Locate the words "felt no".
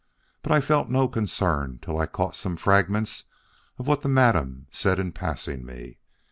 0.61-1.07